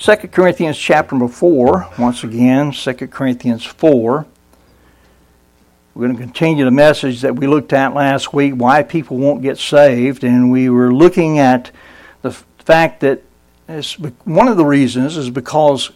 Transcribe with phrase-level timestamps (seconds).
[0.00, 4.24] 2 Corinthians chapter number 4, once again, 2 Corinthians 4.
[5.94, 9.42] We're going to continue the message that we looked at last week, why people won't
[9.42, 11.70] get saved, and we were looking at
[12.22, 12.30] the
[12.64, 13.20] fact that
[14.24, 15.90] one of the reasons is because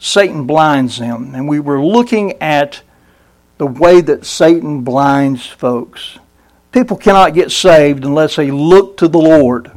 [0.00, 1.36] Satan blinds them.
[1.36, 2.82] And we were looking at
[3.58, 6.18] the way that Satan blinds folks.
[6.72, 9.70] People cannot get saved unless they look to the Lord.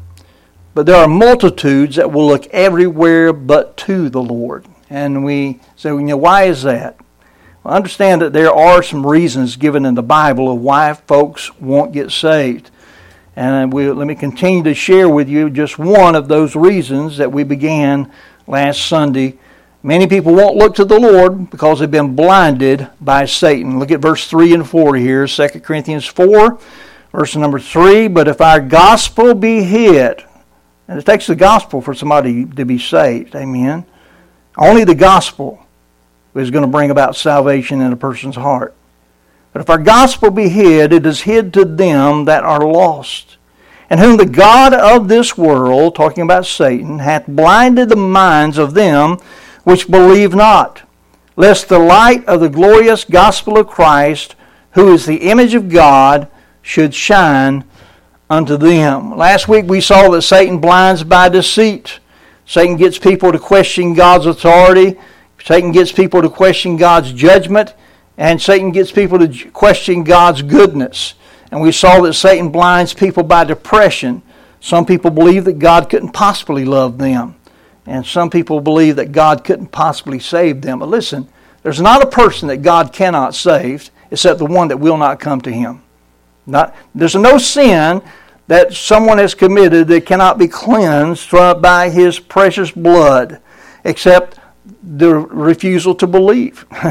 [0.77, 4.67] But there are multitudes that will look everywhere but to the Lord.
[4.91, 6.99] And we say, you know, why is that?
[7.63, 11.93] Well, understand that there are some reasons given in the Bible of why folks won't
[11.93, 12.69] get saved.
[13.35, 17.32] And we, let me continue to share with you just one of those reasons that
[17.32, 18.11] we began
[18.46, 19.39] last Sunday
[19.82, 23.79] Many people won't look to the Lord because they've been blinded by Satan.
[23.79, 26.59] Look at verse 3 and 4 here, 2 Corinthians 4,
[27.11, 28.07] verse number 3.
[28.09, 30.23] But if our gospel be hid,
[30.87, 33.86] and it takes the gospel for somebody to be saved, amen.
[34.58, 35.66] Only the gospel
[36.33, 38.73] is going to bring about salvation in a person's heart.
[39.53, 43.38] But if our gospel be hid, it is hid to them that are lost,
[43.89, 48.73] and whom the God of this world, talking about Satan, hath blinded the minds of
[48.73, 49.17] them
[49.63, 50.83] which believe not,
[51.35, 54.35] lest the light of the glorious gospel of Christ,
[54.71, 56.27] who is the image of God,
[56.61, 57.63] should shine
[58.30, 59.16] unto them.
[59.16, 62.00] Last week we saw that Satan blinds by deceit.
[62.45, 64.97] Satan gets people to question God's authority.
[65.44, 67.73] Satan gets people to question God's judgment.
[68.17, 71.14] And Satan gets people to question God's goodness.
[71.52, 74.22] And we saw that Satan blinds people by depression.
[74.59, 77.36] Some people believe that God couldn't possibly love them.
[77.86, 80.80] And some people believe that God couldn't possibly save them.
[80.80, 81.30] But listen,
[81.64, 85.39] there's not a person that God cannot save except the one that will not come
[85.42, 85.81] to Him.
[86.47, 88.01] Not, there's no sin
[88.47, 93.41] that someone has committed that cannot be cleansed by His precious blood
[93.83, 94.39] except
[94.81, 96.65] the refusal to believe.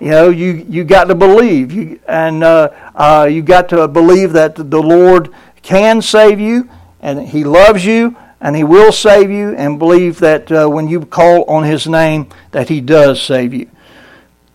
[0.00, 1.72] you know, you, you got to believe.
[1.72, 5.30] You, and uh, uh, you got to believe that the Lord
[5.62, 6.68] can save you
[7.00, 11.04] and He loves you and he will save you and believe that uh, when you
[11.04, 13.68] call on his name that he does save you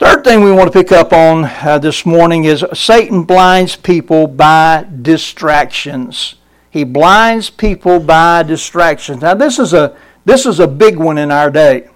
[0.03, 4.27] third thing we want to pick up on uh, this morning is satan blinds people
[4.27, 6.35] by distractions.
[6.69, 9.21] He blinds people by distractions.
[9.21, 11.87] Now this is a this is a big one in our day.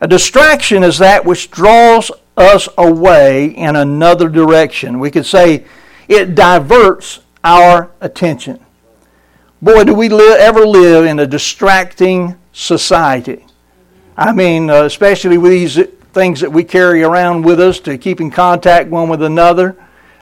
[0.00, 4.98] A distraction is that which draws us away in another direction.
[4.98, 5.66] We could say
[6.08, 8.64] it diverts our attention.
[9.60, 13.44] Boy, do we live, ever live in a distracting society.
[14.16, 15.78] I mean, uh, especially with these
[16.14, 19.76] things that we carry around with us to keep in contact one with another.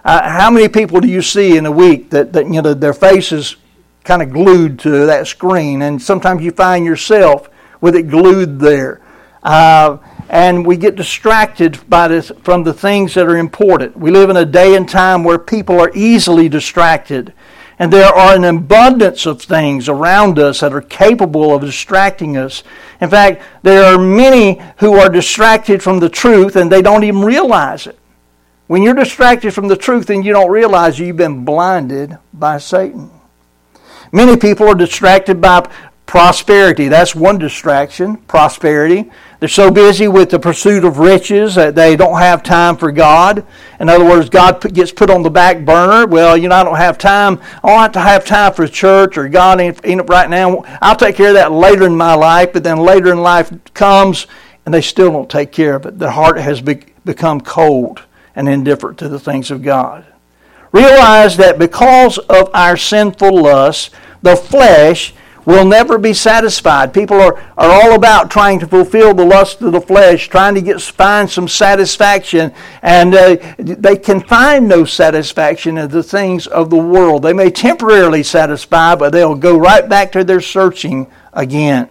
[0.05, 2.95] Uh, how many people do you see in a week that, that you know their
[2.95, 3.57] faces
[4.03, 7.49] kind of glued to that screen, and sometimes you find yourself
[7.81, 9.01] with it glued there,
[9.45, 9.99] uh,
[10.29, 13.97] and we get distracted by this from the things that are important.
[13.97, 17.33] We live in a day and time where people are easily distracted.
[17.83, 22.63] And there are an abundance of things around us that are capable of distracting us.
[23.01, 27.23] In fact, there are many who are distracted from the truth and they don't even
[27.23, 27.99] realize it.
[28.69, 33.11] When you're distracted from the truth and you don't realize you've been blinded by Satan.
[34.13, 35.69] Many people are distracted by
[36.13, 36.89] prosperity.
[36.89, 39.11] That's one distraction, prosperity.
[39.41, 43.47] They're so busy with the pursuit of riches that they don't have time for God.
[43.81, 46.07] In other words, God gets put on the back burner.
[46.07, 47.41] Well, you know, I don't have time.
[47.65, 50.63] I don't have to have time for church or God right now.
[50.83, 52.53] I'll take care of that later in my life.
[52.53, 54.27] But then later in life comes
[54.67, 55.99] and they still don't take care of it.
[55.99, 58.03] Their heart has become cold
[58.37, 60.05] and indifferent to the things of God.
[60.73, 63.89] Realize that because of our sinful lusts,
[64.21, 65.15] the flesh
[65.45, 66.95] will never be satisfied.
[66.95, 70.61] People are, are all about trying to fulfill the lust of the flesh, trying to
[70.61, 76.71] get find some satisfaction, and uh, they can find no satisfaction in the things of
[76.71, 77.23] the world.
[77.23, 81.89] They may temporarily satisfy, but they'll go right back to their searching again.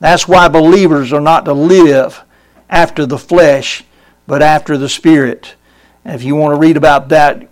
[0.00, 2.22] That's why believers are not to live
[2.68, 3.84] after the flesh,
[4.26, 5.54] but after the Spirit.
[6.04, 7.48] And if you want to read about that,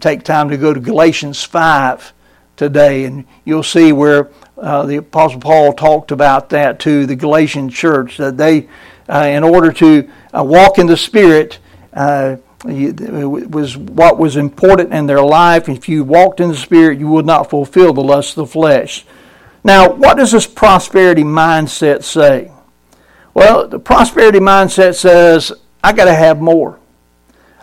[0.00, 2.12] take time to go to Galatians 5
[2.62, 7.68] today, and you'll see where uh, the Apostle Paul talked about that to the Galatian
[7.68, 8.68] church that they,
[9.08, 11.58] uh, in order to uh, walk in the Spirit,
[11.92, 15.68] uh, was what was important in their life.
[15.68, 19.04] If you walked in the Spirit, you would not fulfill the lust of the flesh.
[19.64, 22.52] Now, what does this prosperity mindset say?
[23.34, 26.78] Well, the prosperity mindset says, I got to have more.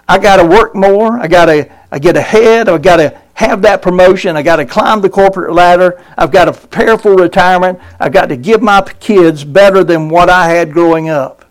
[0.07, 1.19] I got to work more.
[1.19, 2.69] I got to I get ahead.
[2.69, 4.35] I've got to have that promotion.
[4.35, 6.03] I've got to climb the corporate ladder.
[6.17, 7.79] I've got to prepare for retirement.
[7.99, 11.45] I've got to give my kids better than what I had growing up.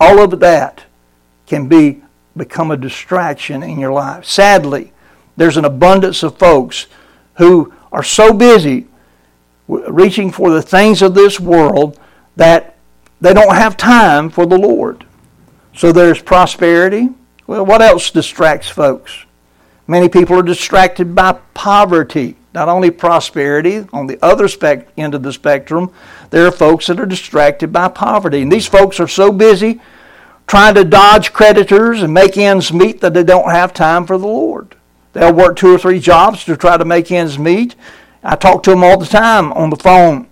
[0.00, 0.84] All of that
[1.46, 2.02] can be
[2.36, 4.24] become a distraction in your life.
[4.24, 4.92] Sadly,
[5.36, 6.86] there's an abundance of folks
[7.34, 8.86] who are so busy
[9.68, 11.98] reaching for the things of this world
[12.36, 12.76] that
[13.20, 15.06] they don't have time for the Lord.
[15.74, 17.10] So there's prosperity.
[17.46, 19.24] Well, what else distracts folks?
[19.92, 23.86] Many people are distracted by poverty, not only prosperity.
[23.92, 25.92] On the other spec- end of the spectrum,
[26.30, 28.40] there are folks that are distracted by poverty.
[28.40, 29.82] And these folks are so busy
[30.46, 34.26] trying to dodge creditors and make ends meet that they don't have time for the
[34.26, 34.76] Lord.
[35.12, 37.74] They'll work two or three jobs to try to make ends meet.
[38.24, 40.26] I talk to them all the time on the phone.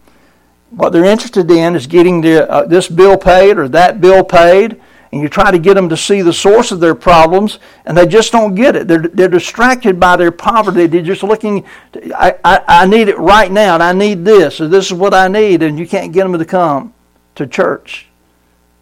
[0.70, 4.80] What they're interested in is getting the, uh, this bill paid or that bill paid
[5.12, 8.06] and you try to get them to see the source of their problems, and they
[8.06, 8.86] just don't get it.
[8.86, 10.86] They're, they're distracted by their poverty.
[10.86, 11.66] They're just looking,
[12.14, 15.12] I, I, I need it right now, and I need this, or this is what
[15.12, 16.94] I need, and you can't get them to come
[17.34, 18.06] to church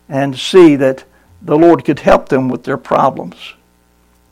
[0.09, 1.05] and see that
[1.41, 3.55] the Lord could help them with their problems.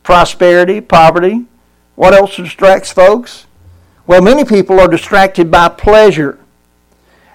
[0.02, 1.46] Prosperity, poverty.
[1.94, 3.46] What else distracts folks?
[4.06, 6.38] Well, many people are distracted by pleasure.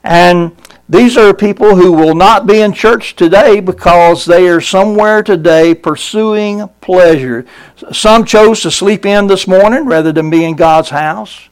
[0.04, 0.56] And
[0.92, 5.74] these are people who will not be in church today because they are somewhere today
[5.74, 7.46] pursuing pleasure.
[7.94, 11.48] Some chose to sleep in this morning rather than be in God's house.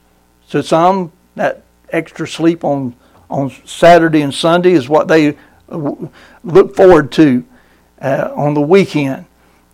[0.46, 2.94] So some, that extra sleep on,
[3.30, 5.38] on Saturday and Sunday is what they
[5.70, 7.42] look forward to
[8.02, 9.24] uh, on the weekend.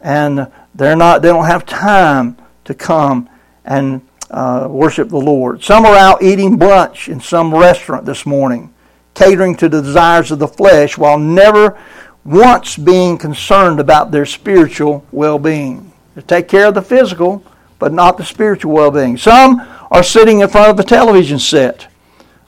[0.01, 0.47] And
[0.77, 2.37] they're not, they don't have time
[2.67, 3.29] to come
[3.65, 5.65] and uh, worship the Lord.
[5.65, 8.73] Some are out eating brunch in some restaurant this morning
[9.17, 11.77] catering to the desires of the flesh while never
[12.25, 15.93] once being concerned about their spiritual well being.
[16.15, 17.43] They take care of the physical,
[17.79, 19.17] but not the spiritual well being.
[19.17, 19.61] Some
[19.91, 21.89] are sitting in front of a television set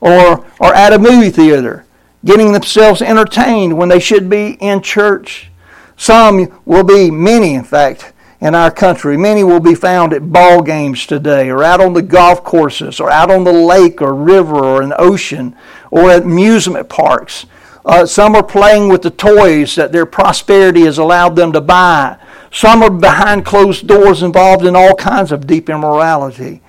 [0.01, 1.85] or, or at a movie theater,
[2.25, 5.51] getting themselves entertained when they should be in church.
[5.97, 9.17] Some will be, many in fact, in our country.
[9.17, 13.11] Many will be found at ball games today, or out on the golf courses, or
[13.11, 15.57] out on the lake or river or an ocean,
[15.91, 17.47] or at amusement parks.
[17.85, 22.19] Uh, some are playing with the toys that their prosperity has allowed them to buy.
[22.51, 26.61] Some are behind closed doors involved in all kinds of deep immorality,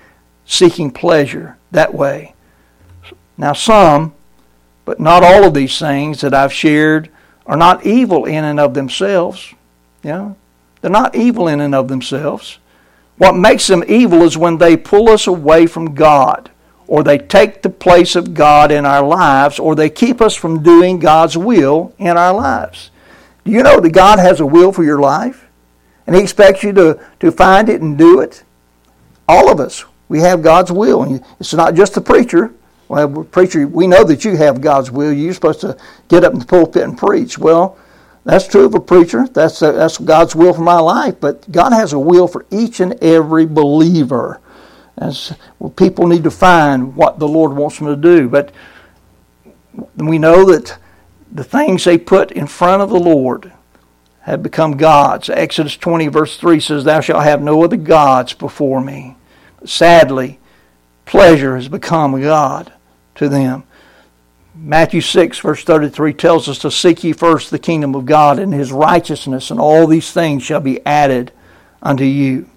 [0.45, 2.33] seeking pleasure that way.
[3.38, 4.13] Now, some,
[4.86, 7.10] but not all of these things that I've shared,
[7.45, 9.54] are not evil in and of themselves.
[10.04, 10.38] You know,
[10.81, 12.60] they're not evil in and of themselves.
[13.18, 16.50] What makes them evil is when they pull us away from God,
[16.88, 20.64] or they take the place of God in our lives, or they keep us from
[20.64, 22.92] doing God's will in our lives.
[23.44, 25.48] Do you know that God has a will for your life?
[26.08, 28.44] And He expects you to, to find it and do it?
[29.28, 31.04] All of us, we have God's will.
[31.04, 32.54] And it's not just the preacher.
[32.88, 35.14] Well, preacher, we know that you have God's will.
[35.14, 35.78] You're supposed to
[36.08, 37.38] get up in the pulpit and preach.
[37.38, 37.78] Well,
[38.24, 39.27] that's true of a preacher.
[39.27, 41.16] That's, a, that's God's will for my life.
[41.19, 44.39] But God has a will for each and every believer.
[44.98, 48.27] As well, people need to find what the Lord wants them to do.
[48.27, 48.51] But
[49.95, 50.77] we know that
[51.31, 53.54] the things they put in front of the Lord
[54.21, 55.30] have become gods.
[55.30, 59.16] Exodus 20, verse 3 says, Thou shalt have no other gods before me.
[59.66, 60.39] Sadly,
[61.06, 62.74] pleasure has become a God
[63.16, 63.63] to them.
[64.61, 68.53] Matthew 6, verse 33 tells us to seek ye first the kingdom of God and
[68.53, 71.31] his righteousness, and all these things shall be added
[71.81, 72.49] unto you.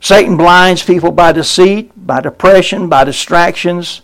[0.00, 4.02] Satan blinds people by deceit, by depression, by distractions.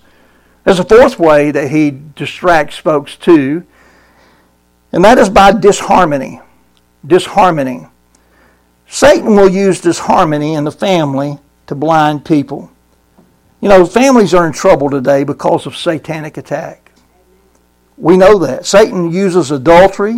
[0.65, 3.65] There's a fourth way that he distracts folks too,
[4.91, 6.41] and that is by disharmony.
[7.07, 7.87] Disharmony.
[8.89, 11.39] Satan will use disharmony in the family
[11.69, 12.71] to blind people.
[13.61, 16.82] You know, families are in trouble today because of satanic attack.
[18.03, 18.67] We know that.
[18.67, 20.17] Satan uses adultery,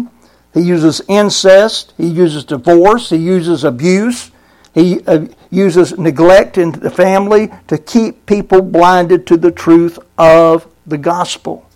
[0.54, 4.30] he uses incest, he uses divorce, he uses abuse,
[4.72, 10.66] he uh, uses neglect in the family to keep people blinded to the truth of
[10.86, 11.68] the gospel.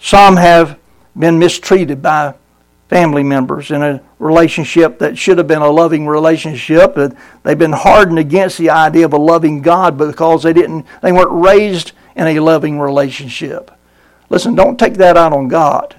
[0.00, 0.80] Some have
[1.16, 2.34] been mistreated by
[2.88, 6.96] family members in a relationship that should have been a loving relationship.
[6.96, 11.12] but They've been hardened against the idea of a loving God because they didn't they
[11.12, 13.70] weren't raised in a loving relationship.
[14.28, 15.96] Listen, don't take that out on God.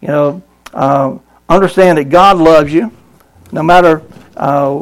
[0.00, 0.42] You know,
[0.72, 1.18] uh,
[1.48, 2.92] understand that God loves you,
[3.52, 4.02] no matter
[4.36, 4.78] uh,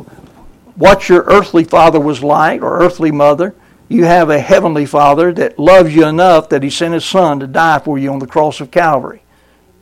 [0.77, 3.55] what your earthly father was like or earthly mother.
[3.89, 7.47] You have a heavenly Father that loves you enough that He sent His Son to
[7.47, 9.23] die for you on the cross of Calvary.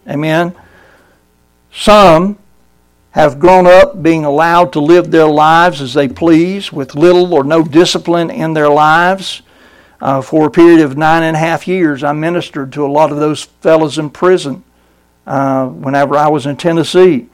[0.09, 0.53] Amen.
[1.73, 2.37] Some
[3.13, 7.45] have grown up being allowed to live their lives as they please with little or
[7.45, 9.43] no discipline in their lives.
[10.01, 13.13] Uh, for a period of nine and a half years, I ministered to a lot
[13.13, 14.65] of those fellows in prison
[15.27, 17.29] uh, whenever I was in Tennessee.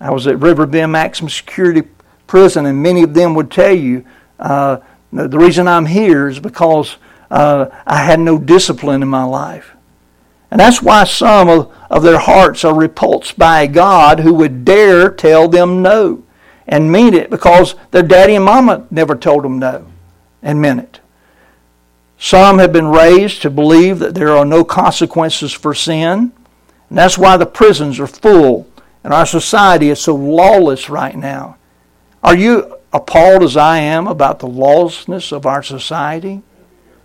[0.00, 1.88] I was at Riverbend Maximum Security
[2.26, 4.04] Prison, and many of them would tell you
[4.38, 4.78] uh,
[5.12, 6.96] the reason I'm here is because
[7.30, 9.74] uh, I had no discipline in my life.
[10.50, 14.66] And that's why some of, of their hearts are repulsed by a God who would
[14.66, 16.24] dare tell them no
[16.66, 19.86] and mean it because their daddy and mama never told them no
[20.42, 21.00] and meant it.
[22.22, 26.30] Some have been raised to believe that there are no consequences for sin.
[26.88, 28.68] And that's why the prisons are full
[29.02, 31.56] and our society is so lawless right now.
[32.22, 36.42] Are you appalled as I am about the lawlessness of our society?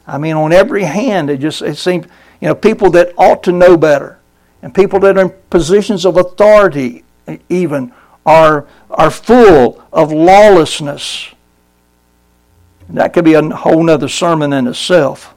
[0.05, 2.05] I mean, on every hand, it just it seems
[2.39, 4.19] you know, people that ought to know better
[4.61, 7.03] and people that are in positions of authority
[7.49, 7.91] even
[8.23, 11.33] are, are full of lawlessness.
[12.89, 15.33] That could be a whole other sermon in itself.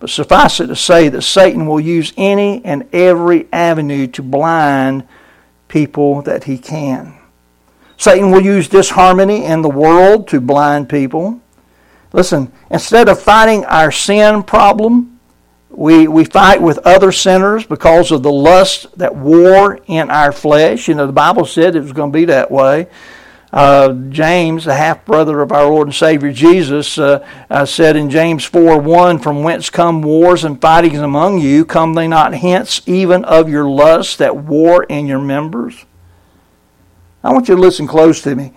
[0.00, 5.06] But suffice it to say that Satan will use any and every avenue to blind
[5.68, 7.14] people that he can.
[7.96, 11.40] Satan will use disharmony in the world to blind people.
[12.12, 15.18] Listen, instead of fighting our sin problem,
[15.68, 20.88] we, we fight with other sinners because of the lust that war in our flesh.
[20.88, 22.86] You know, the Bible said it was going to be that way.
[23.50, 28.10] Uh, James, the half brother of our Lord and Savior Jesus, uh, uh, said in
[28.10, 31.64] James 4 1, From whence come wars and fightings among you?
[31.64, 35.86] Come they not hence even of your lusts that war in your members?
[37.24, 38.52] I want you to listen close to me.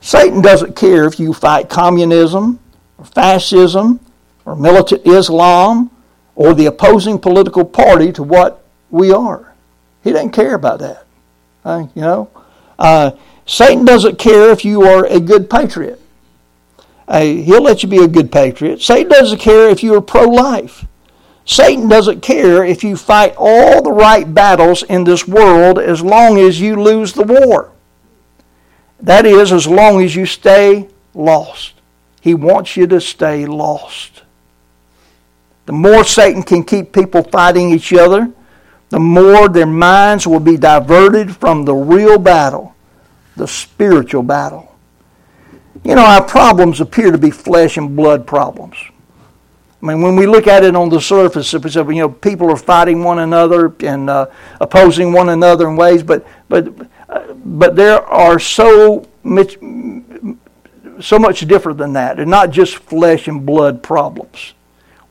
[0.00, 2.60] Satan doesn't care if you fight communism
[2.98, 4.00] or fascism
[4.44, 5.90] or militant Islam
[6.36, 9.54] or the opposing political party to what we are.
[10.02, 11.04] He doesn't care about that.
[11.64, 12.30] Uh, you know,
[12.78, 13.10] uh,
[13.50, 16.00] Satan doesn't care if you are a good patriot.
[17.10, 18.80] He'll let you be a good patriot.
[18.80, 20.86] Satan doesn't care if you are pro-life.
[21.44, 26.38] Satan doesn't care if you fight all the right battles in this world as long
[26.38, 27.72] as you lose the war.
[29.00, 31.72] That is, as long as you stay lost.
[32.20, 34.22] He wants you to stay lost.
[35.66, 38.30] The more Satan can keep people fighting each other,
[38.90, 42.76] the more their minds will be diverted from the real battle,
[43.40, 44.70] the spiritual battle.
[45.82, 48.76] You know, our problems appear to be flesh and blood problems.
[49.82, 51.58] I mean, when we look at it on the surface, you
[51.94, 54.26] know, people are fighting one another and uh,
[54.60, 56.68] opposing one another in ways, but but
[57.08, 59.56] uh, but there are so much
[61.00, 62.18] so much different than that.
[62.18, 64.52] They're not just flesh and blood problems.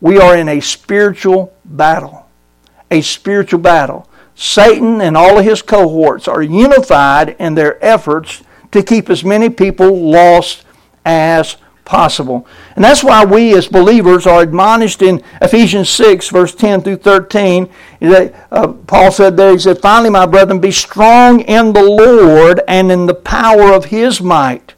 [0.02, 2.28] We are in a spiritual battle.
[2.92, 4.08] A spiritual battle.
[4.40, 8.42] Satan and all of his cohorts are unified in their efforts
[8.72, 10.64] to keep as many people lost
[11.04, 12.48] as possible.
[12.78, 17.70] And that's why we as believers are admonished in Ephesians 6, verse 10 through 13.
[18.00, 22.62] That, uh, Paul said there, he said, Finally, my brethren, be strong in the Lord
[22.66, 24.74] and in the power of his might.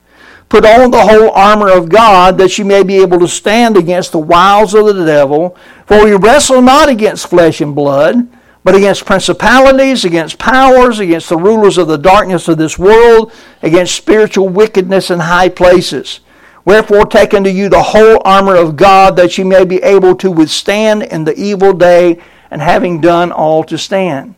[0.49, 4.11] Put on the whole armor of God that you may be able to stand against
[4.11, 5.55] the wiles of the devil.
[5.85, 8.27] For we wrestle not against flesh and blood,
[8.63, 13.95] but against principalities, against powers, against the rulers of the darkness of this world, against
[13.95, 16.19] spiritual wickedness in high places.
[16.63, 20.29] Wherefore, take unto you the whole armor of God that ye may be able to
[20.29, 24.35] withstand in the evil day, and having done all to stand.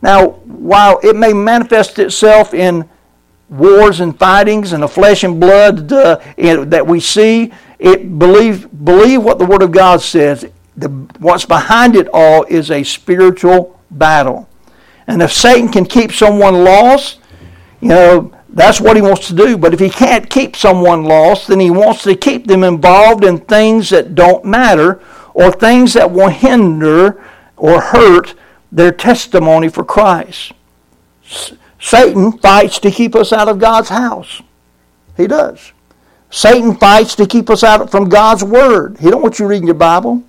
[0.00, 2.88] Now, while it may manifest itself in
[3.48, 7.52] wars and fightings and the flesh and blood uh, that we see.
[7.78, 10.46] It believe believe what the Word of God says.
[10.76, 14.48] The, what's behind it all is a spiritual battle.
[15.06, 17.20] And if Satan can keep someone lost,
[17.80, 19.56] you know, that's what he wants to do.
[19.56, 23.38] But if he can't keep someone lost, then he wants to keep them involved in
[23.38, 25.00] things that don't matter
[25.34, 27.22] or things that will hinder
[27.56, 28.34] or hurt
[28.72, 30.52] their testimony for Christ.
[31.78, 34.42] Satan fights to keep us out of God's house.
[35.16, 35.72] He does.
[36.30, 38.98] Satan fights to keep us out from God's word.
[38.98, 40.24] He don't want you reading your Bible.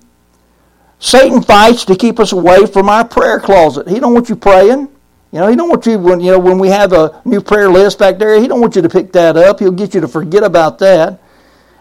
[0.98, 3.88] Satan fights to keep us away from our prayer closet.
[3.88, 4.88] He don't want you praying.
[5.30, 7.68] You know, he don't want you when you know when we have a new prayer
[7.68, 8.40] list back there.
[8.40, 9.60] He don't want you to pick that up.
[9.60, 11.20] He'll get you to forget about that,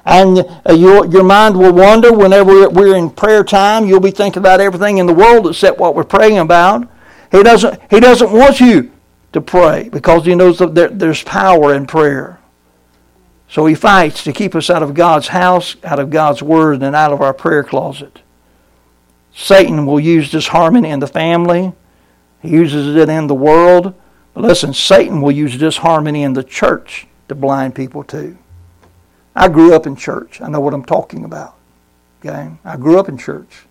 [0.06, 3.86] and uh, your your mind will wander whenever we're in prayer time.
[3.86, 6.90] You'll be thinking about everything in the world except what we're praying about.
[7.32, 7.80] He doesn't.
[7.90, 8.92] He doesn't want you
[9.32, 12.40] to pray because he knows that there, there's power in prayer.
[13.50, 16.94] So he fights to keep us out of God's house, out of God's word, and
[16.96, 18.20] out of our prayer closet.
[19.40, 21.72] Satan will use disharmony in the family.
[22.42, 23.94] He uses it in the world.
[24.34, 28.36] But Listen, Satan will use disharmony in the church to blind people too.
[29.36, 30.42] I grew up in church.
[30.42, 31.56] I know what I'm talking about.
[32.20, 32.52] Okay?
[32.66, 33.68] I grew up in church.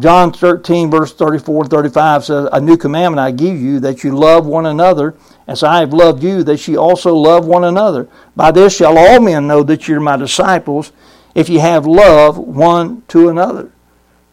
[0.00, 4.10] John 13, verse 34 and 35 says, A new commandment I give you, that you
[4.10, 5.14] love one another,
[5.46, 8.08] as I have loved you, that ye also love one another.
[8.34, 10.90] By this shall all men know that you're my disciples,
[11.32, 13.70] if you have love one to another.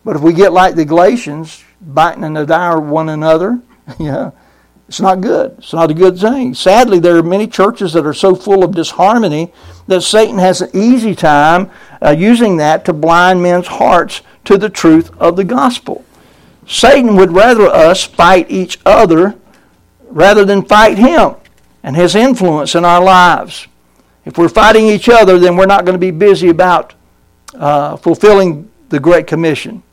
[0.10, 3.60] But if we get like the Galatians, biting and devouring one another,
[4.00, 4.32] yeah,
[4.88, 5.54] it's not good.
[5.60, 6.56] It's not a good thing.
[6.56, 9.54] Sadly, there are many churches that are so full of disharmony
[9.86, 11.70] that Satan has an easy time
[12.02, 16.04] uh, using that to blind men's hearts to the truth of the gospel.
[16.66, 19.36] Satan would rather us fight each other
[20.08, 21.36] rather than fight him
[21.84, 23.68] and his influence in our lives.
[24.26, 26.96] If we're fighting each other, then we're not going to be busy about
[27.54, 29.84] uh, fulfilling the Great Commission.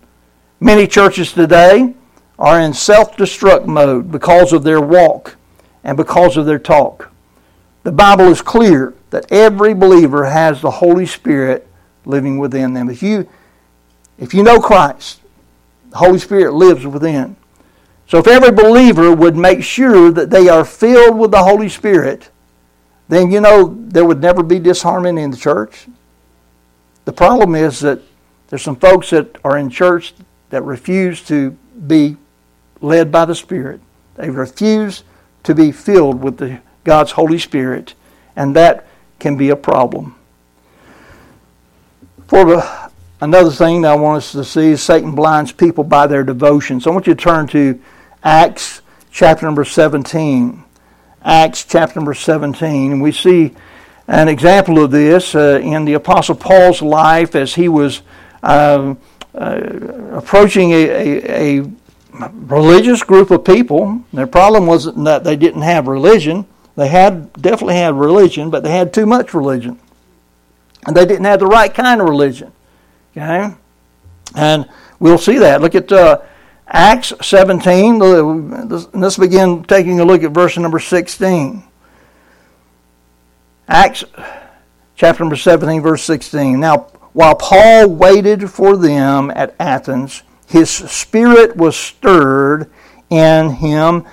[0.60, 1.94] Many churches today
[2.38, 5.36] are in self destruct mode because of their walk
[5.84, 7.12] and because of their talk.
[7.82, 11.66] The Bible is clear that every believer has the Holy Spirit
[12.06, 12.88] living within them.
[12.88, 13.28] If you,
[14.18, 15.20] if you know Christ,
[15.90, 17.36] the Holy Spirit lives within.
[18.08, 22.30] So if every believer would make sure that they are filled with the Holy Spirit,
[23.08, 25.86] then you know there would never be disharmony in the church.
[27.04, 28.00] The problem is that
[28.48, 30.14] there's some folks that are in church
[30.50, 31.50] that refuse to
[31.86, 32.16] be
[32.80, 33.80] led by the Spirit.
[34.14, 35.04] They refuse
[35.42, 37.94] to be filled with the, God's Holy Spirit,
[38.34, 38.86] and that
[39.18, 40.14] can be a problem.
[42.28, 46.06] For the, another thing that I want us to see is Satan blinds people by
[46.06, 46.86] their devotions.
[46.86, 47.80] I want you to turn to
[48.22, 50.64] Acts chapter number 17.
[51.22, 53.54] Acts chapter number 17, and we see
[54.08, 58.02] an example of this uh, in the Apostle Paul's life as he was
[58.42, 58.94] uh,
[59.36, 61.70] uh, approaching a, a, a
[62.32, 64.02] religious group of people.
[64.12, 66.46] Their problem wasn't that they didn't have religion.
[66.76, 69.78] They had definitely had religion, but they had too much religion.
[70.86, 72.52] And they didn't have the right kind of religion.
[73.16, 73.54] Okay?
[74.34, 75.60] And we'll see that.
[75.60, 76.20] Look at uh,
[76.68, 77.98] Acts 17.
[77.98, 81.62] Let's begin taking a look at verse number 16.
[83.68, 84.04] Acts
[84.96, 86.60] chapter number 17, verse 16.
[86.60, 92.70] Now, while Paul waited for them at Athens, his spirit was stirred
[93.08, 94.04] in him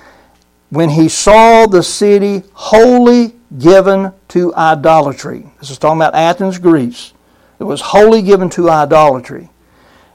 [0.70, 5.44] when he saw the city wholly given to idolatry.
[5.60, 7.12] This is talking about Athens, Greece.
[7.58, 9.50] It was wholly given to idolatry.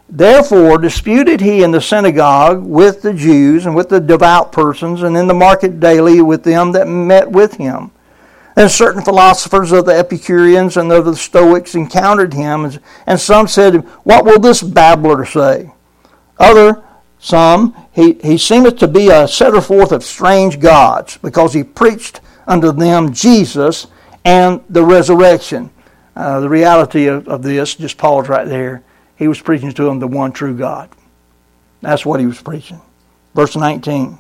[0.10, 5.16] Therefore, disputed he in the synagogue with the Jews and with the devout persons, and
[5.16, 7.92] in the market daily with them that met with him.
[8.56, 12.72] And certain philosophers of the Epicureans and of the Stoics encountered him,
[13.06, 15.72] and some said, What will this babbler say?
[16.38, 16.84] Other,
[17.20, 22.22] some, he, he seemeth to be a setter forth of strange gods, because he preached
[22.48, 23.88] unto them Jesus
[24.26, 25.70] and the resurrection.
[26.16, 28.84] Uh, the reality of, of this, just pause right there.
[29.16, 30.90] He was preaching to them the one true God.
[31.82, 32.82] That's what he was preaching.
[33.36, 34.18] Verse 19.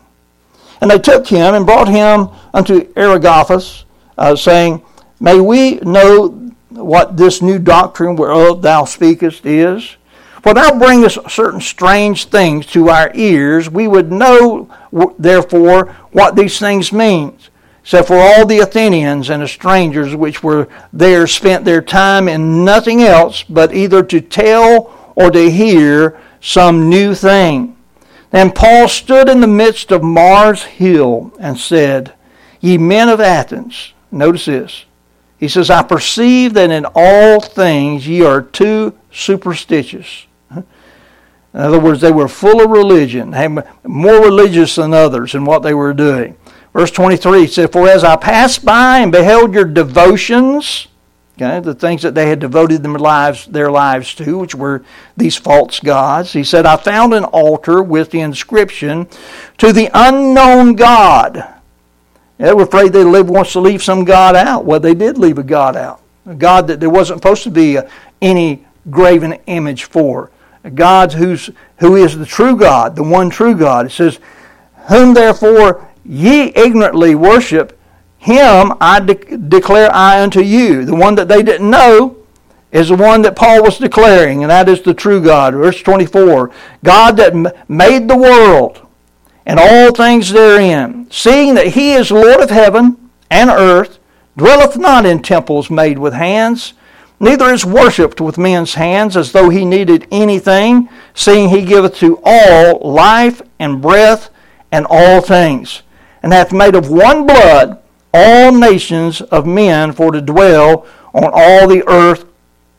[0.81, 3.85] And they took him and brought him unto Areopagus,
[4.19, 4.83] uh, saying,
[5.19, 6.27] May we know
[6.69, 9.97] what this new doctrine whereof thou speakest is?
[10.43, 13.69] For thou bringest certain strange things to our ears.
[13.69, 14.69] We would know,
[15.17, 17.37] therefore, what these things mean.
[17.83, 22.63] So for all the Athenians and the strangers which were there spent their time in
[22.63, 27.75] nothing else but either to tell or to hear some new thing.
[28.31, 32.13] Then Paul stood in the midst of Mars Hill and said,
[32.61, 34.85] Ye men of Athens, notice this.
[35.39, 40.25] He says, I perceive that in all things ye are too superstitious.
[40.51, 40.65] In
[41.53, 43.31] other words, they were full of religion,
[43.83, 46.37] more religious than others in what they were doing.
[46.73, 50.87] Verse 23 said, For as I passed by and beheld your devotions,
[51.35, 54.83] okay, the things that they had devoted their lives, their lives to, which were
[55.17, 59.07] these false gods, he said, I found an altar with the inscription,
[59.57, 61.58] To the unknown God.
[62.39, 64.63] They were afraid they wants to leave some God out.
[64.63, 66.01] Well, they did leave a God out.
[66.25, 67.89] A God that there wasn't supposed to be uh,
[68.21, 70.31] any graven image for.
[70.63, 71.49] A God who's,
[71.79, 73.85] who is the true God, the one true God.
[73.85, 74.19] It says,
[74.87, 77.77] Whom therefore ye ignorantly worship,
[78.17, 80.85] him I de- declare I unto you.
[80.85, 82.17] The one that they didn't know
[82.71, 85.55] is the one that Paul was declaring, and that is the true God.
[85.55, 86.51] Verse 24
[86.85, 88.85] God that m- made the world
[89.45, 93.99] and all things therein, seeing that he is Lord of heaven and earth,
[94.37, 96.73] dwelleth not in temples made with hands
[97.19, 102.19] neither is worshipped with men's hands as though he needed anything, seeing he giveth to
[102.23, 104.29] all life and breath
[104.71, 105.81] and all things.
[106.21, 107.79] and hath made of one blood
[108.13, 112.25] all nations of men for to dwell on all the earth,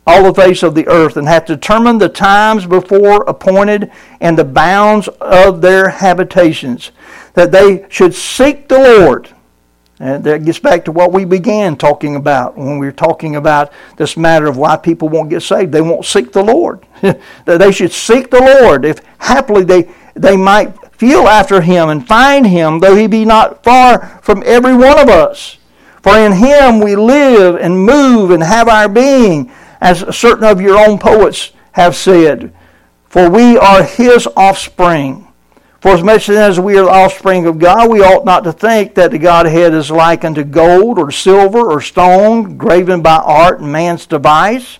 [0.06, 4.44] all the face of the earth, and hath determined the times before appointed and the
[4.44, 6.90] bounds of their habitations,
[7.34, 9.30] that they should seek the Lord.
[10.00, 13.70] And that gets back to what we began talking about when we were talking about
[13.98, 15.72] this matter of why people won't get saved.
[15.72, 16.86] They won't seek the Lord.
[17.02, 18.86] that they should seek the Lord.
[18.86, 23.62] If happily they, they might feel after him and find him, though he be not
[23.62, 25.58] far from every one of us.
[26.02, 30.78] For in him we live and move and have our being, as certain of your
[30.78, 32.52] own poets have said.
[33.06, 35.26] For we are his offspring.
[35.80, 38.94] For as much as we are the offspring of God, we ought not to think
[38.94, 43.72] that the Godhead is like unto gold or silver or stone, graven by art and
[43.72, 44.78] man's device.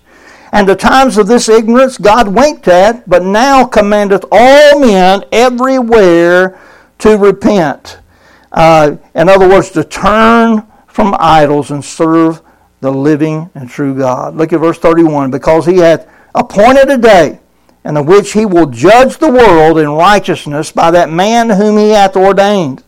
[0.53, 6.61] And the times of this ignorance God winked at, but now commandeth all men everywhere
[6.99, 7.99] to repent.
[8.53, 12.43] Uh, in other words, to turn from idols and serve
[12.81, 14.35] the living and true God.
[14.37, 15.31] Look at verse 31.
[15.31, 17.41] Because he hath appointed a day
[17.85, 21.91] in the which he will judge the world in righteousness by that man whom he
[21.91, 22.83] hath ordained,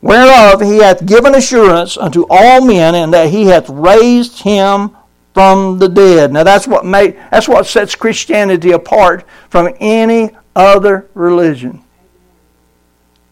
[0.00, 4.96] whereof he hath given assurance unto all men, and that he hath raised him
[5.34, 6.32] from the dead.
[6.32, 11.82] Now that's what made, that's what sets Christianity apart from any other religion.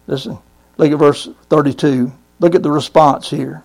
[0.06, 0.38] Listen,
[0.76, 2.12] look at verse 32.
[2.40, 3.62] Look at the response here.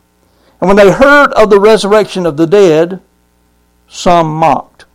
[0.63, 3.01] And when they heard of the resurrection of the dead,
[3.89, 4.85] some mocked.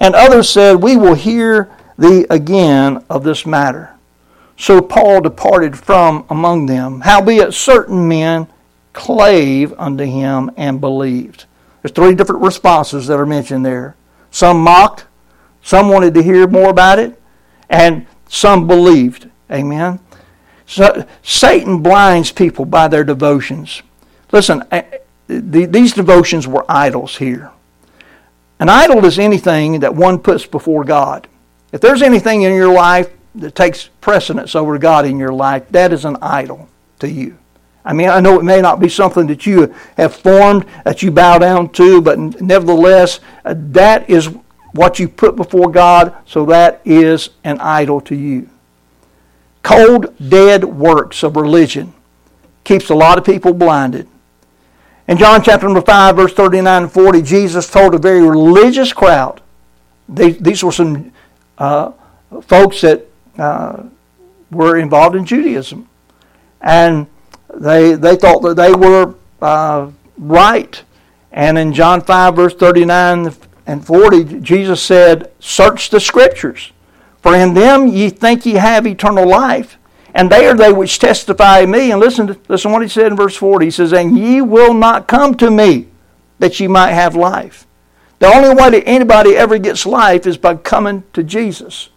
[0.00, 3.94] And others said, We will hear thee again of this matter.
[4.56, 7.02] So Paul departed from among them.
[7.02, 8.48] Howbeit certain men
[8.92, 11.44] clave unto him and believed.
[11.80, 13.94] There's three different responses that are mentioned there.
[14.32, 15.06] Some mocked,
[15.62, 17.22] some wanted to hear more about it,
[17.70, 19.30] and some believed.
[19.48, 20.00] Amen.
[20.66, 23.80] So Satan blinds people by their devotions.
[24.32, 24.64] Listen,
[25.28, 27.50] these devotions were idols here.
[28.58, 31.28] An idol is anything that one puts before God.
[31.72, 35.92] If there's anything in your life that takes precedence over God in your life, that
[35.92, 36.68] is an idol
[36.98, 37.38] to you.
[37.84, 41.10] I mean, I know it may not be something that you have formed, that you
[41.10, 44.26] bow down to, but nevertheless, uh, that is
[44.72, 48.48] what you put before God, so that is an idol to you.
[49.62, 51.92] Cold, dead works of religion
[52.64, 54.06] keeps a lot of people blinded.
[55.12, 59.42] In John chapter number 5, verse 39 and 40, Jesus told a very religious crowd.
[60.08, 61.12] They, these were some
[61.58, 61.92] uh,
[62.40, 63.04] folks that
[63.36, 63.82] uh,
[64.50, 65.86] were involved in Judaism.
[66.62, 67.08] And
[67.52, 70.82] they, they thought that they were uh, right.
[71.30, 73.34] And in John 5, verse 39
[73.66, 76.72] and 40, Jesus said, Search the scriptures,
[77.18, 79.76] for in them ye think ye have eternal life
[80.14, 81.90] and they are they which testify me.
[81.90, 83.66] And listen, to, listen what he said in verse 40.
[83.66, 85.88] He says, And ye will not come to me
[86.38, 87.66] that ye might have life.
[88.18, 91.88] The only way that anybody ever gets life is by coming to Jesus.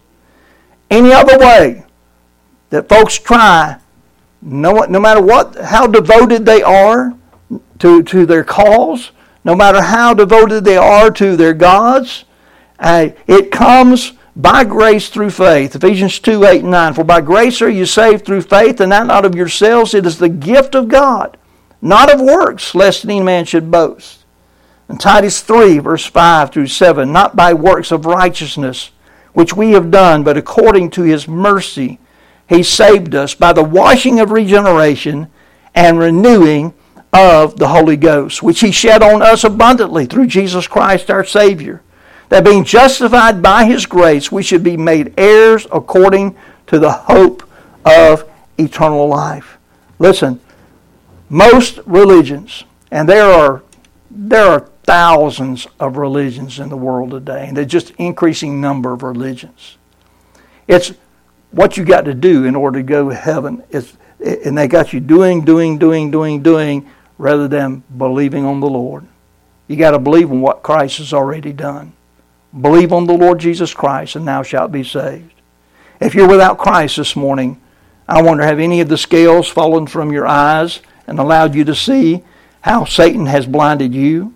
[0.90, 1.84] Any other way
[2.70, 3.78] that folks try,
[4.40, 7.14] no, no matter what, how devoted they are
[7.78, 9.10] to, to their cause,
[9.44, 12.24] no matter how devoted they are to their gods,
[12.78, 15.74] uh, it comes by grace through faith.
[15.74, 16.94] Ephesians 2 8 and 9.
[16.94, 19.94] For by grace are you saved through faith, and that not of yourselves.
[19.94, 21.38] It is the gift of God,
[21.80, 24.24] not of works, lest any man should boast.
[24.88, 27.10] And Titus 3, verse 5 through 7.
[27.10, 28.90] Not by works of righteousness,
[29.32, 31.98] which we have done, but according to his mercy,
[32.48, 35.28] he saved us by the washing of regeneration
[35.74, 36.74] and renewing
[37.12, 41.82] of the Holy Ghost, which he shed on us abundantly through Jesus Christ our Savior
[42.28, 46.36] that being justified by his grace, we should be made heirs according
[46.66, 47.42] to the hope
[47.84, 49.58] of eternal life.
[49.98, 50.40] Listen,
[51.28, 53.62] most religions, and there are
[54.10, 59.02] there are thousands of religions in the world today, and there's just increasing number of
[59.02, 59.76] religions.
[60.66, 60.92] It's
[61.50, 63.62] what you got to do in order to go to heaven.
[63.70, 68.68] It's, and they got you doing, doing, doing, doing, doing, rather than believing on the
[68.68, 69.06] Lord.
[69.68, 71.92] You got to believe in what Christ has already done.
[72.60, 75.34] Believe on the Lord Jesus Christ, and thou shalt be saved.
[76.00, 77.60] If you're without Christ this morning,
[78.08, 81.74] I wonder have any of the scales fallen from your eyes and allowed you to
[81.74, 82.22] see
[82.62, 84.34] how Satan has blinded you?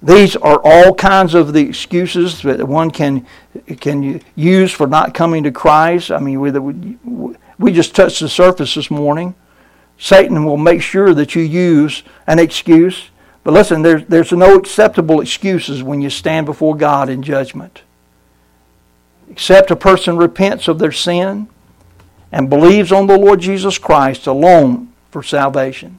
[0.00, 3.26] These are all kinds of the excuses that one can
[3.80, 6.10] can use for not coming to Christ.
[6.10, 6.96] I mean, we,
[7.58, 9.34] we just touched the surface this morning.
[9.98, 13.10] Satan will make sure that you use an excuse
[13.48, 17.80] but listen, there's, there's no acceptable excuses when you stand before God in judgment.
[19.30, 21.48] Except a person repents of their sin
[22.30, 25.98] and believes on the Lord Jesus Christ alone for salvation.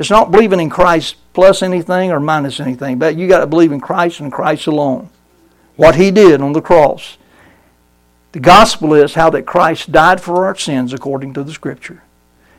[0.00, 3.70] It's not believing in Christ plus anything or minus anything, but you got to believe
[3.70, 5.08] in Christ and Christ alone.
[5.76, 7.16] What He did on the cross.
[8.32, 12.02] The gospel is how that Christ died for our sins according to the Scripture.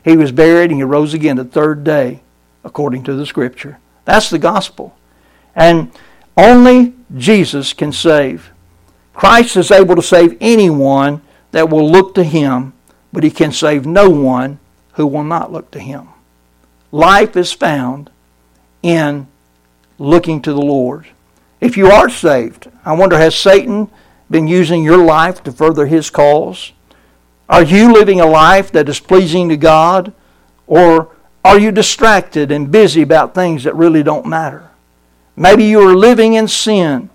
[0.02, 2.22] He was buried and He rose again the third day
[2.64, 3.78] according to the Scripture.
[4.10, 4.96] That's the gospel.
[5.54, 5.92] And
[6.36, 8.50] only Jesus can save.
[9.14, 12.72] Christ is able to save anyone that will look to Him,
[13.12, 14.58] but He can save no one
[14.94, 16.08] who will not look to Him.
[16.90, 18.10] Life is found
[18.82, 19.28] in
[19.96, 21.06] looking to the Lord.
[21.60, 23.88] If you are saved, I wonder has Satan
[24.28, 26.72] been using your life to further his cause?
[27.48, 30.12] Are you living a life that is pleasing to God?
[30.66, 34.68] Or are you distracted and busy about things that really don't matter?
[35.36, 37.10] Maybe you are living in sin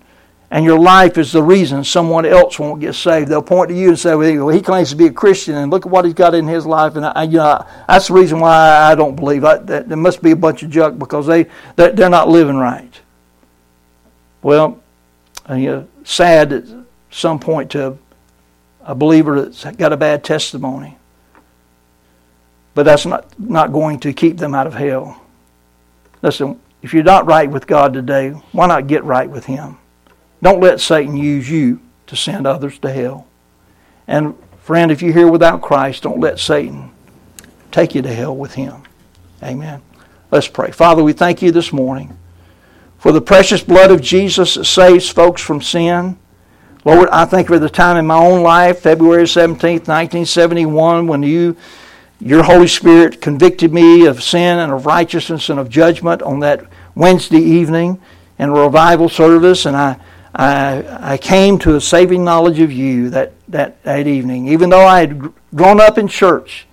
[0.50, 3.28] and your life is the reason someone else won't get saved.
[3.28, 5.86] They'll point to you and say, "Well, he claims to be a Christian, and look
[5.86, 8.90] at what he's got in his life." And I, you know, that's the reason why
[8.90, 12.08] I don't believe I, that there must be a bunch of junk because they they're
[12.08, 13.00] not living right.
[14.42, 14.80] Well,
[15.50, 16.64] uh, you know, sad at
[17.10, 17.98] some point to
[18.84, 20.96] a believer that's got a bad testimony,
[22.76, 25.20] but that's not not going to keep them out of hell.
[26.22, 29.78] Listen, if you're not right with God today, why not get right with Him?
[30.42, 33.26] Don't let Satan use you to send others to hell.
[34.06, 36.92] And friend, if you're here without Christ, don't let Satan
[37.72, 38.82] take you to hell with him.
[39.42, 39.82] Amen.
[40.30, 40.70] Let's pray.
[40.70, 42.16] Father, we thank you this morning
[42.98, 46.18] for the precious blood of Jesus that saves folks from sin.
[46.84, 51.56] Lord, I think of the time in my own life, February 17th, 1971, when you,
[52.20, 56.64] your Holy Spirit convicted me of sin and of righteousness and of judgment on that
[56.94, 58.00] Wednesday evening
[58.38, 59.98] in a revival service, and I
[60.36, 64.48] I, I came to a saving knowledge of you that, that, that evening.
[64.48, 66.66] Even though I had grown up in church,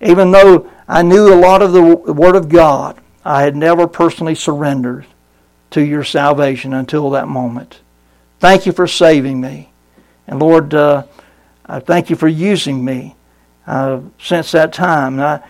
[0.00, 4.34] even though I knew a lot of the Word of God, I had never personally
[4.34, 5.06] surrendered
[5.70, 7.80] to your salvation until that moment.
[8.40, 9.70] Thank you for saving me.
[10.26, 11.04] And Lord, uh,
[11.64, 13.14] I thank you for using me
[13.66, 15.14] uh, since that time.
[15.14, 15.40] And, I,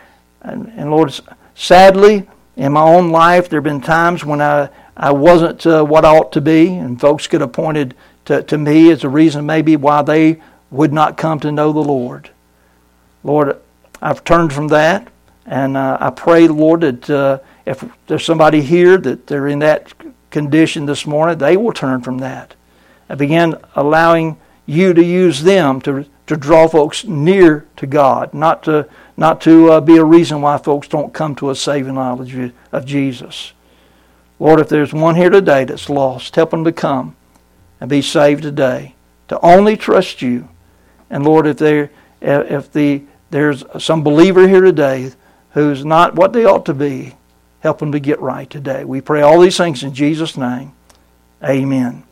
[0.42, 1.18] and, Lord,
[1.54, 6.06] sadly, in my own life, there have been times when I I wasn't uh, what
[6.06, 9.44] I ought to be, and folks could have pointed to, to me as a reason
[9.44, 12.30] maybe why they would not come to know the Lord.
[13.22, 13.60] Lord,
[14.00, 15.08] I've turned from that,
[15.44, 19.92] and uh, I pray, Lord, that uh, if there's somebody here that they're in that
[20.30, 22.54] condition this morning, they will turn from that.
[23.08, 28.62] I begin allowing you to use them to to draw folks near to God, not
[28.64, 32.52] to not to uh, be a reason why folks don't come to a saving knowledge
[32.72, 33.52] of Jesus.
[34.38, 37.16] Lord, if there's one here today that's lost, help them to come
[37.80, 38.94] and be saved today,
[39.28, 40.48] to only trust you.
[41.08, 45.12] And Lord, if there, if the there's some believer here today
[45.50, 47.14] who's not what they ought to be,
[47.60, 48.84] help them to get right today.
[48.84, 50.72] We pray all these things in Jesus' name.
[51.42, 52.05] Amen.